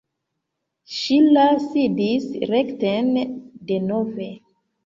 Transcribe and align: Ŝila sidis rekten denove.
Ŝila 0.99 1.43
sidis 1.67 2.25
rekten 2.55 3.13
denove. 3.73 4.31